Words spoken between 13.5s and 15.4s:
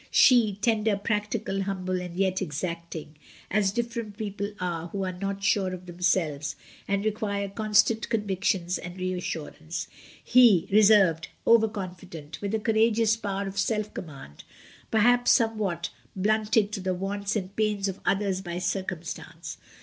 self command, perhaps